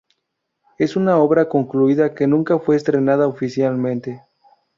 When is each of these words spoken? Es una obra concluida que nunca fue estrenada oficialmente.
Es 0.79 0.95
una 0.95 1.17
obra 1.19 1.47
concluida 1.47 2.15
que 2.15 2.25
nunca 2.25 2.57
fue 2.57 2.75
estrenada 2.75 3.27
oficialmente. 3.27 4.23